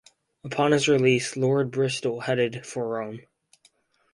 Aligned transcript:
Upon 0.43 0.71
his 0.71 0.87
release, 0.87 1.37
Lord 1.37 1.69
Bristol 1.69 2.21
headed 2.21 2.65
for 2.65 2.87
Rome. 2.87 3.19